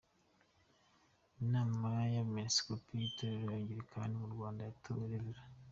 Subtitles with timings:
[1.43, 5.39] Inama y’Abepiskopi b’Itorero ry’Angilikani mu Rwanda yatoye Rev.